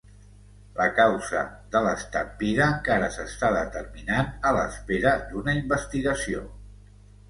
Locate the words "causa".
0.99-1.43